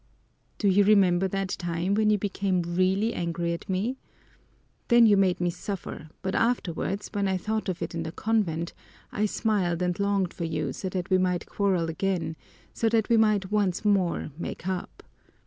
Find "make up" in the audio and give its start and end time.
14.39-15.03